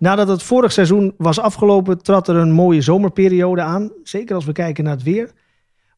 [0.00, 3.92] Nadat het vorig seizoen was afgelopen, trad er een mooie zomerperiode aan.
[4.02, 5.30] Zeker als we kijken naar het weer.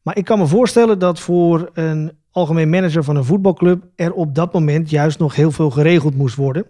[0.01, 4.35] Maar ik kan me voorstellen dat voor een algemeen manager van een voetbalclub er op
[4.35, 6.65] dat moment juist nog heel veel geregeld moest worden.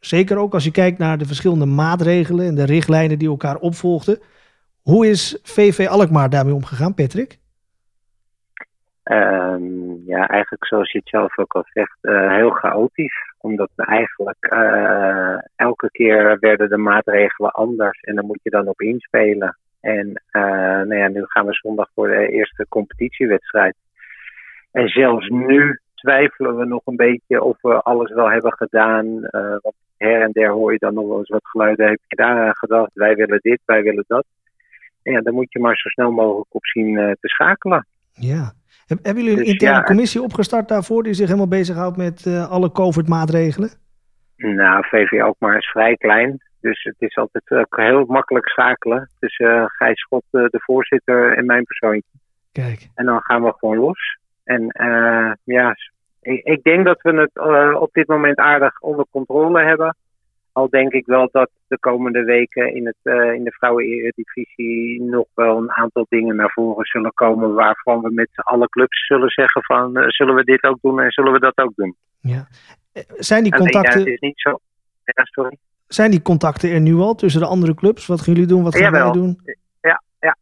[0.00, 4.18] Zeker ook als je kijkt naar de verschillende maatregelen en de richtlijnen die elkaar opvolgden.
[4.82, 7.38] Hoe is VV Alkmaar daarmee omgegaan, Patrick?
[9.04, 13.31] Um, ja, eigenlijk zoals je het zelf ook al zegt, uh, heel chaotisch.
[13.42, 18.68] Omdat we eigenlijk uh, elke keer werden de maatregelen anders en daar moet je dan
[18.68, 19.56] op inspelen.
[19.80, 20.42] En uh,
[20.82, 23.76] nou ja, nu gaan we zondag voor de eerste competitiewedstrijd.
[24.70, 29.20] En zelfs nu twijfelen we nog een beetje of we alles wel hebben gedaan.
[29.60, 31.88] want her en der hoor je dan nog wel eens wat geluiden.
[31.88, 32.90] Heb je daar gedacht?
[32.94, 34.24] Wij willen dit, wij willen dat.
[35.02, 37.86] En ja, dan moet je maar zo snel mogelijk op zien te schakelen.
[38.12, 38.52] Ja,
[39.02, 42.72] hebben jullie een dus interne commissie opgestart daarvoor die zich helemaal bezighoudt met uh, alle
[42.72, 43.70] COVID-maatregelen?
[44.36, 46.42] Nou, VV ook maar is vrij klein.
[46.60, 51.46] Dus het is altijd uh, heel makkelijk schakelen tussen uh, Gijs Schot, de voorzitter, en
[51.46, 52.18] mijn persoontje.
[52.52, 52.88] Kijk.
[52.94, 54.18] En dan gaan we gewoon los.
[54.44, 54.66] En
[55.44, 55.76] ja,
[56.20, 59.96] ik, ik, denk dat we het op dit moment aardig onder controle hebben.
[60.52, 65.26] Al denk ik wel dat de komende weken in, het, uh, in de vrouwen-eredivisie nog
[65.34, 67.54] wel een aantal dingen naar voren zullen komen.
[67.54, 71.10] Waarvan we met alle clubs zullen zeggen van uh, zullen we dit ook doen en
[71.10, 71.96] zullen we dat ook doen.
[72.20, 72.46] Ja.
[73.16, 73.98] Zijn die contacten...
[73.98, 74.58] Ja, het is niet zo...
[75.04, 75.56] Ja, sorry.
[75.86, 78.06] Zijn die contacten er nu al tussen de andere clubs?
[78.06, 78.62] Wat gaan jullie doen?
[78.62, 79.02] Wat gaan Jawel.
[79.02, 79.40] wij doen?
[79.80, 80.36] Ja, ja.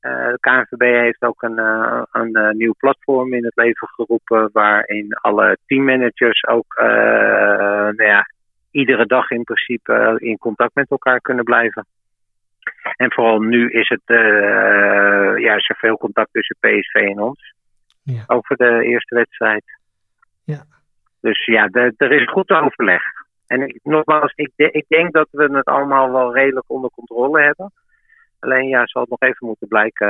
[0.00, 4.50] Uh, de KNVB heeft ook een, uh, een uh, nieuw platform in het leven geroepen.
[4.52, 8.26] Waarin alle teammanagers ook nou ja,
[8.74, 11.86] iedere dag in principe eh, in contact met elkaar kunnen blijven.
[12.96, 17.54] En vooral nu is het, uh, ja, is er veel contact tussen PSV en ons.
[18.02, 18.24] Ja.
[18.26, 19.64] Over de eerste wedstrijd.
[20.44, 20.64] Ja.
[21.20, 23.02] Dus ja, de, er is goed overleg.
[23.46, 27.42] En ik, nogmaals, ik, de, ik denk dat we het allemaal wel redelijk onder controle
[27.42, 27.72] hebben.
[28.38, 30.08] Alleen ja, zal het nog even moeten blijken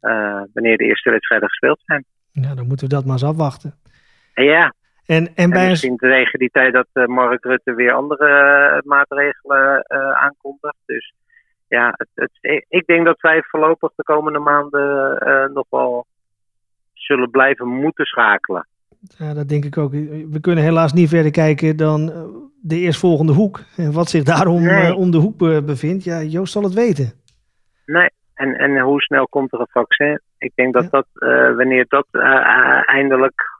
[0.00, 2.04] uh, wanneer de eerste wedstrijden gespeeld zijn.
[2.32, 3.74] Ja, dan moeten we dat maar eens afwachten.
[4.34, 4.74] Ja,
[5.06, 8.28] en, en, bij en misschien tegen die tijd dat uh, Mark Rutte weer andere
[8.76, 10.76] uh, maatregelen uh, aankondigt.
[10.86, 11.14] Dus
[11.68, 16.06] ja, het, het, ik denk dat wij voorlopig de komende maanden nog wel
[16.92, 18.66] zullen blijven moeten schakelen.
[19.18, 19.90] Ja, dat denk ik ook.
[20.30, 22.12] We kunnen helaas niet verder kijken dan
[22.60, 23.60] de eerstvolgende hoek.
[23.76, 24.94] En wat zich daarom nee.
[24.94, 27.12] om de hoek bevindt, ja, Joost zal het weten.
[27.86, 30.20] Nee, en, en hoe snel komt er een vaccin?
[30.38, 30.88] Ik denk dat ja.
[30.90, 31.06] dat,
[31.56, 32.06] wanneer dat
[32.86, 33.51] eindelijk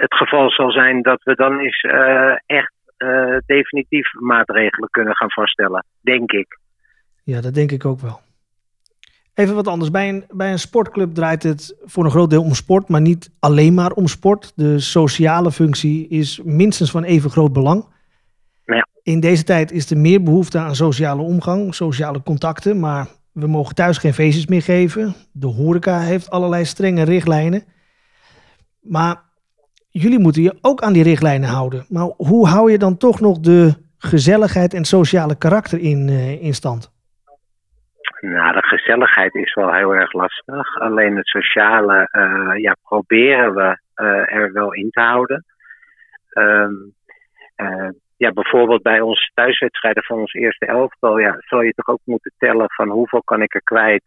[0.00, 5.30] het geval zal zijn dat we dan eens uh, echt uh, definitief maatregelen kunnen gaan
[5.30, 6.58] vaststellen, denk ik.
[7.24, 8.20] Ja, dat denk ik ook wel.
[9.34, 9.90] Even wat anders.
[9.90, 13.30] Bij een, bij een sportclub draait het voor een groot deel om sport, maar niet
[13.38, 14.52] alleen maar om sport.
[14.56, 17.84] De sociale functie is minstens van even groot belang.
[18.64, 18.86] Ja.
[19.02, 23.74] In deze tijd is er meer behoefte aan sociale omgang, sociale contacten, maar we mogen
[23.74, 25.14] thuis geen feestjes meer geven.
[25.32, 27.64] De horeca heeft allerlei strenge richtlijnen.
[28.80, 29.29] Maar
[29.90, 31.84] jullie moeten je ook aan die richtlijnen houden.
[31.88, 36.54] Maar hoe hou je dan toch nog de gezelligheid en sociale karakter in, uh, in
[36.54, 36.92] stand?
[38.20, 40.78] Nou, de gezelligheid is wel heel erg lastig.
[40.78, 45.44] Alleen het sociale uh, ja, proberen we uh, er wel in te houden.
[46.32, 46.94] Um,
[48.16, 52.32] ja, bijvoorbeeld bij onze thuiswedstrijden van ons eerste elftal, ja, zal je toch ook moeten
[52.38, 54.04] tellen van hoeveel kan ik er kwijt.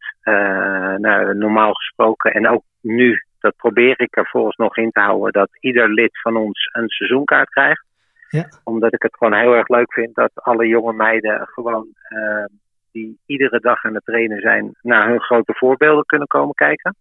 [0.98, 5.32] nou, normaal gesproken en ook nu dat probeer ik er volgens nog in te houden,
[5.32, 7.86] dat ieder lid van ons een seizoenkaart krijgt.
[8.30, 8.48] Ja.
[8.64, 12.46] Omdat ik het gewoon heel erg leuk vind dat alle jonge meiden gewoon uh,
[12.92, 16.96] die iedere dag aan het trainen zijn, naar hun grote voorbeelden kunnen komen kijken.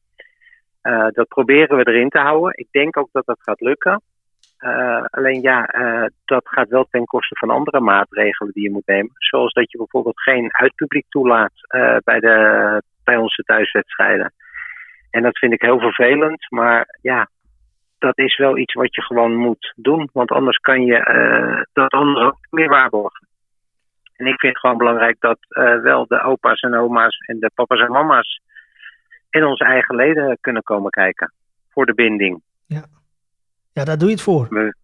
[0.83, 2.53] Uh, dat proberen we erin te houden.
[2.55, 4.03] Ik denk ook dat dat gaat lukken.
[4.61, 5.67] Uh, alleen ja,
[6.25, 9.13] dat gaat wel ten koste van andere maatregelen die je moet nemen.
[9.15, 11.53] Zoals dat je bijvoorbeeld geen uitpubliek toelaat
[12.05, 14.33] bij, de, bij onze thuiswedstrijden.
[15.13, 17.29] En dat vind ik heel vervelend, maar ja,
[17.99, 20.09] dat is wel iets wat je gewoon moet doen.
[20.13, 23.27] Want anders kan je uh, dat andere ook meer waarborgen.
[24.17, 27.51] En ik vind het gewoon belangrijk dat uh, wel de opa's en oma's en de
[27.55, 28.41] papa's en mama's
[29.31, 31.33] en onze eigen leden kunnen komen kijken.
[31.71, 32.43] Voor de binding.
[32.67, 32.85] Ja,
[33.73, 34.47] ja daar doe je het voor.
[34.49, 34.75] We,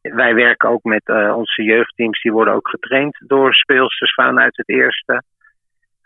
[0.00, 2.22] wij werken ook met uh, onze jeugdteams.
[2.22, 5.22] Die worden ook getraind door speelsters vanuit het eerste.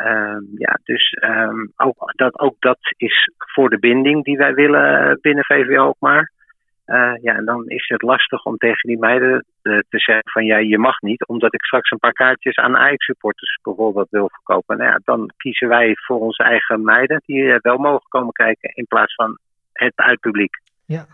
[0.04, 5.18] Um, ja, dus um, ook, dat, ook dat is voor de binding die wij willen
[5.20, 6.32] binnen VVO ook maar.
[6.86, 10.44] Uh, ja, en dan is het lastig om tegen die meiden te, te zeggen van
[10.44, 14.76] ja, je mag niet, omdat ik straks een paar kaartjes aan Ajax-supporters bijvoorbeeld wil verkopen.
[14.76, 18.86] Nou ja, dan kiezen wij voor onze eigen meiden die wel mogen komen kijken in
[18.86, 19.38] plaats van
[19.72, 20.58] het uitpubliek.
[20.86, 21.06] Ja.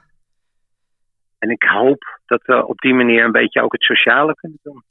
[1.39, 4.83] En ik hoop dat we op die manier een beetje ook het sociale kunnen doen.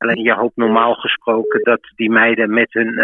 [0.00, 2.94] Alleen je hoopt normaal gesproken dat die meiden met hun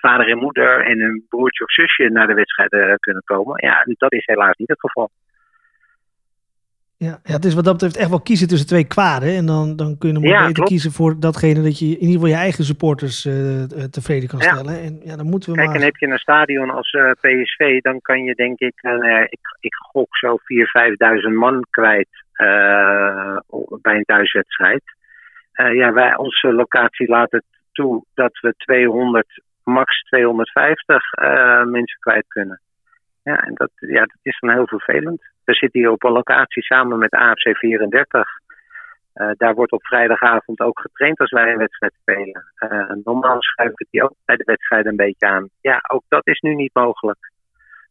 [0.00, 3.66] vader en moeder en hun broertje of zusje naar de wedstrijden kunnen komen.
[3.66, 5.10] Ja, dat is helaas niet het geval.
[6.96, 9.28] Ja, ja, het is wat dat betreft echt wel kiezen tussen twee kwaden.
[9.28, 12.12] En dan, dan kun je maar ja, beter kiezen voor datgene dat je in ieder
[12.12, 14.80] geval je eigen supporters uh, tevreden kan stellen.
[14.80, 15.76] En ja, dan moeten we Kijk, maar...
[15.76, 19.40] en heb je een stadion als uh, PSV, dan kan je denk ik, uh, ik,
[19.60, 20.38] ik gok zo 4.000,
[21.28, 22.08] 5.000 man kwijt
[23.82, 24.82] bij een thuiswedstrijd.
[25.54, 31.10] Ja, wij, onze locatie laat het toe dat we 200, max 250
[31.64, 32.60] mensen kwijt kunnen.
[33.22, 35.22] Ja, en dat, ja, dat is dan heel vervelend.
[35.44, 38.28] We zitten hier op een locatie samen met AFC 34.
[39.14, 42.44] Uh, daar wordt op vrijdagavond ook getraind als wij een wedstrijd spelen.
[42.58, 45.48] Uh, normaal schuif ik die ook bij de wedstrijd een beetje aan.
[45.60, 47.32] Ja, ook dat is nu niet mogelijk.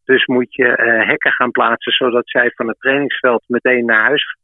[0.04, 4.36] Dus moet je uh, hekken gaan plaatsen zodat zij van het trainingsveld meteen naar huis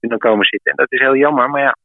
[0.00, 0.70] kunnen komen zitten.
[0.70, 1.76] En dat is heel jammer, maar ja,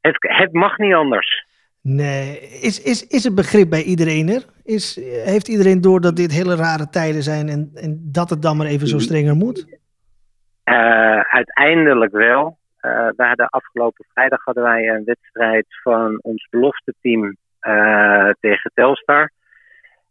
[0.00, 1.46] het, het mag niet anders.
[1.82, 4.44] Nee, is, is, is het begrip bij iedereen er?
[4.64, 8.56] Is, heeft iedereen door dat dit hele rare tijden zijn en, en dat het dan
[8.56, 9.66] maar even zo strenger moet?
[10.64, 12.58] Uh, uiteindelijk wel.
[12.80, 18.70] Uh, we hadden afgelopen vrijdag hadden wij een wedstrijd van ons belofte team uh, tegen
[18.74, 19.30] Telstar.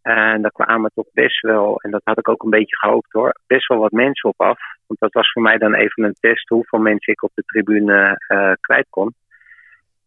[0.02, 3.34] En daar kwamen toch best wel, en dat had ik ook een beetje gehoopt hoor,
[3.48, 4.60] best wel wat mensen op af.
[4.88, 8.18] Want dat was voor mij dan even een test hoeveel mensen ik op de tribune
[8.62, 9.14] kwijt kon.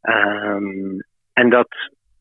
[0.02, 1.02] Um,
[1.32, 1.69] en dat,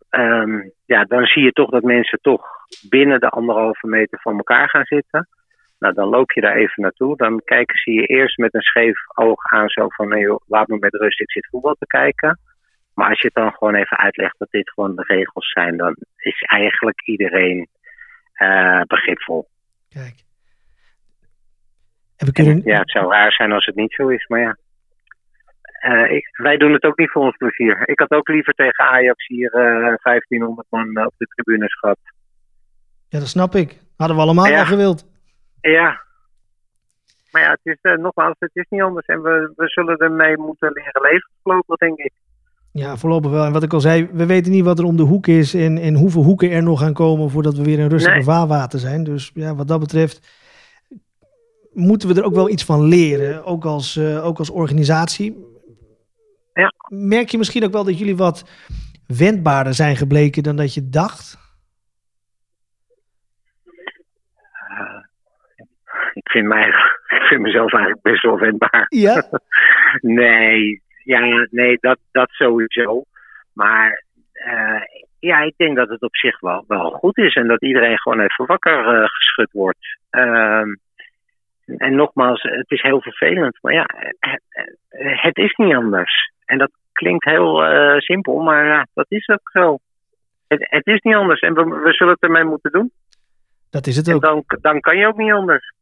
[0.10, 2.46] um, ja, dan zie je toch dat mensen toch
[2.90, 5.28] binnen de anderhalve meter van elkaar gaan zitten.
[5.80, 7.18] Nou, dan loop je daar even naartoe.
[7.18, 10.78] Dan kijken ze je eerst met een scheef oog aan, zo van: nee, laat me
[10.80, 12.40] met rust, ik zit voetbal te kijken.
[12.94, 15.96] Maar als je het dan gewoon even uitlegt dat dit gewoon de regels zijn, dan
[16.18, 17.68] is eigenlijk iedereen
[18.38, 19.48] uh, begripvol.
[19.90, 20.24] Kijk.
[22.18, 22.54] En we kunnen...
[22.54, 24.58] En, ja, het zou raar zijn als het niet zo is, maar ja.
[25.82, 27.90] Uh, ik, wij doen het ook niet voor ons plezier.
[27.90, 31.98] Ik had ook liever tegen Ajax hier uh, 1500 man op de tribunes gehad.
[33.10, 33.80] Ja, dat snap ik.
[33.98, 34.52] Hadden we allemaal ja.
[34.52, 35.06] wel gewild.
[35.62, 36.02] Ja.
[37.32, 39.06] Maar ja, het is nogmaals, het is niet anders.
[39.06, 42.12] En we, we zullen ermee moeten leren leven voorlopig, denk ik.
[42.74, 43.46] Ja, voorlopig wel.
[43.46, 45.78] En wat ik al zei, we weten niet wat er om de hoek is en,
[45.78, 48.24] en hoeveel hoeken er nog gaan komen voordat we weer in rustige nee.
[48.24, 49.04] vaarwater zijn.
[49.04, 50.42] Dus ja, wat dat betreft
[51.74, 55.52] moeten we er ook wel iets van leren, ook als, uh, ook als organisatie.
[56.54, 56.74] Ja.
[56.88, 58.50] Merk je misschien ook wel dat jullie wat
[59.08, 61.38] wendbaarder zijn gebleken dan dat je dacht?
[64.72, 65.04] Uh,
[66.14, 66.68] ik, vind mij,
[67.18, 68.86] ik vind mezelf eigenlijk best wel wendbaar.
[68.90, 69.24] Ja?
[70.22, 73.04] nee, ja, nee dat, dat sowieso.
[73.54, 74.04] Maar
[74.34, 74.82] uh,
[75.20, 78.20] ja, ik denk dat het op zich wel, wel goed is en dat iedereen gewoon
[78.20, 79.98] even wakker uh, geschud wordt.
[80.12, 80.64] Uh,
[81.66, 83.86] en nogmaals, het is heel vervelend, maar ja,
[85.22, 86.32] het is niet anders.
[86.46, 89.78] En dat klinkt heel uh, simpel, maar ja, dat is ook zo.
[90.48, 92.92] Het, het, is niet anders en we, we zullen het ermee moeten doen.
[93.70, 94.24] Dat is het ook.
[94.24, 95.74] En dan, dan kan je ook niet anders.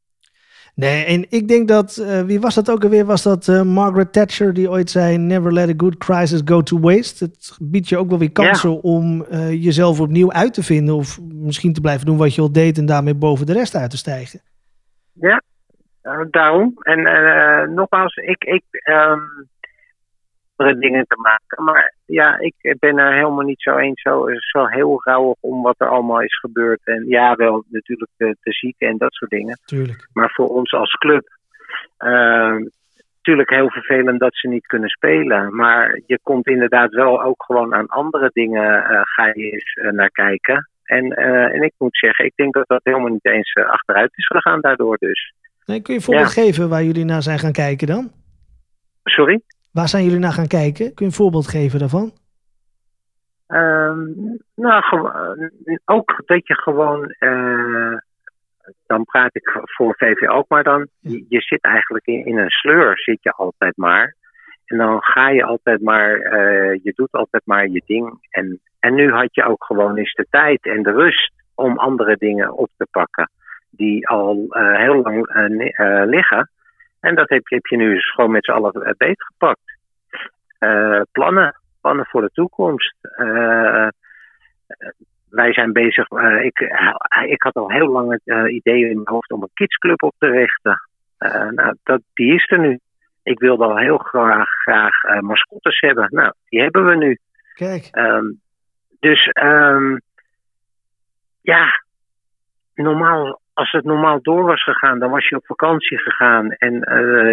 [0.76, 3.06] Nee, en ik denk dat, uh, wie was dat ook alweer?
[3.06, 6.80] Was dat uh, Margaret Thatcher die ooit zei: Never let a good crisis go to
[6.80, 7.26] waste?
[7.26, 8.76] Het biedt je ook wel weer kansen ja.
[8.76, 10.96] om uh, jezelf opnieuw uit te vinden.
[10.96, 13.90] Of misschien te blijven doen wat je al deed en daarmee boven de rest uit
[13.90, 14.42] te stijgen.
[15.14, 15.42] Ja,
[16.30, 16.74] daarom.
[16.80, 17.02] En
[17.74, 18.44] nogmaals, ik.
[18.44, 19.50] ik um,
[20.80, 21.64] dingen te maken.
[21.64, 24.02] Maar ja, ik ben er helemaal niet zo eens.
[24.02, 26.80] Zo, zo heel rouwig om wat er allemaal is gebeurd.
[26.84, 29.60] En ja, wel natuurlijk de, de zieken en dat soort dingen.
[29.66, 30.08] Tuurlijk.
[30.14, 31.28] Maar voor ons als club.
[32.00, 32.56] Uh,
[33.18, 35.56] natuurlijk heel vervelend dat ze niet kunnen spelen.
[35.56, 38.92] Maar je komt inderdaad wel ook gewoon aan andere dingen.
[38.92, 40.70] Uh, ga je eens uh, naar kijken.
[40.84, 44.28] En, uh, en ik moet zeggen, ik denk dat dat helemaal niet eens achteruit is
[44.28, 45.34] gegaan daardoor dus.
[45.66, 46.42] Nee, kun je een voorbeeld ja.
[46.42, 48.12] geven waar jullie naar zijn gaan kijken dan?
[49.04, 49.42] Sorry?
[49.72, 50.86] Waar zijn jullie naar gaan kijken?
[50.86, 52.12] Kun je een voorbeeld geven daarvan?
[53.48, 54.84] Um, nou,
[55.86, 57.98] ook dat je gewoon, uh,
[58.88, 62.50] dan praat ik voor VV ook maar dan, je, je zit eigenlijk in, in, een
[62.50, 64.16] sleur, zit je altijd maar.
[64.66, 68.28] En dan ga je altijd maar, uh, je doet altijd maar je ding.
[68.30, 72.16] En, en nu had je ook gewoon eens de tijd en de rust om andere
[72.18, 73.30] dingen op te pakken,
[73.70, 75.30] die al uh, heel lang
[76.06, 76.50] liggen.
[77.02, 79.78] En dat heb je, heb je nu dus gewoon met z'n allen beetgepakt.
[80.60, 82.96] Uh, plannen, plannen voor de toekomst.
[83.18, 83.88] Uh,
[85.30, 86.60] wij zijn bezig, uh, ik,
[87.26, 90.28] ik had al heel lang het idee in mijn hoofd om een kidsclub op te
[90.28, 90.90] richten.
[91.56, 92.80] nou, dat, die is er nu.
[93.24, 96.08] Ik wilde al heel graag, graag mascottes hebben.
[96.10, 97.18] Nou, die hebben we nu.
[97.54, 97.90] Kijk.
[97.92, 98.42] Um,
[99.00, 100.02] dus um,
[101.42, 101.84] ja,
[102.74, 106.52] normaal als het normaal door was gegaan, dan was je op vakantie gegaan.
[106.52, 106.74] En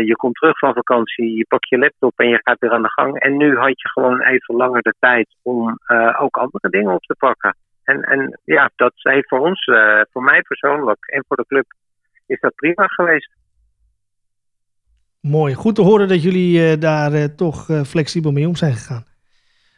[0.07, 2.91] je komt terug van vakantie, je pakt je laptop en je gaat weer aan de
[2.91, 3.21] gang.
[3.21, 5.79] En nu had je gewoon even langer de tijd om
[6.19, 7.57] ook andere dingen op te pakken.
[7.85, 9.65] En, en ja, dat heeft voor ons,
[10.13, 11.65] voor mij persoonlijk en voor de club,
[12.27, 13.37] is dat prima geweest.
[15.21, 15.55] Mooi.
[15.55, 19.05] Goed te horen dat jullie daar toch flexibel mee om zijn gegaan.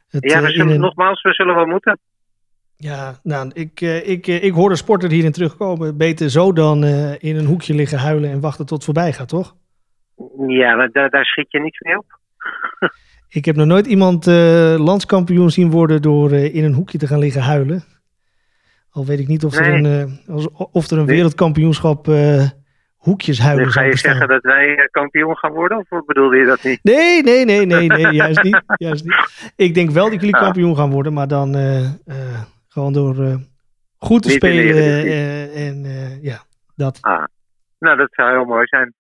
[0.09, 1.99] Het, ja, we zullen, nogmaals, we zullen wel moeten.
[2.83, 5.97] Ja, nou, ik, uh, ik, uh, ik hoor de sporter hierin terugkomen.
[5.97, 9.29] Beter zo dan uh, in een hoekje liggen huilen en wachten tot het voorbij gaat,
[9.29, 9.57] toch?
[10.47, 12.19] Ja, daar, daar schiet je niets mee op.
[13.39, 14.27] ik heb nog nooit iemand
[14.77, 17.83] landskampioen zien worden door in een hoekje te gaan liggen huilen.
[18.91, 20.19] Al weet ik niet of, er, een,
[20.73, 22.07] of er een wereldkampioenschap
[22.97, 25.79] hoekjes huilen nu ga je zeggen dat wij kampioen gaan worden?
[25.89, 26.79] Of bedoelde je dat niet?
[26.83, 29.53] Nee, nee, nee, nee, nee juist, niet, juist niet.
[29.57, 30.43] Ik denk wel dat jullie ah.
[30.43, 31.55] kampioen gaan worden, maar dan
[32.73, 33.35] gewoon door uh,
[33.99, 34.77] goed te Niet spelen.
[34.77, 36.39] Uh, en uh, ja,
[36.75, 36.99] dat.
[37.01, 37.25] Ah.
[37.79, 38.95] Nou, dat zou heel mooi zijn.